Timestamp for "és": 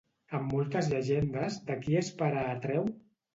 2.01-2.11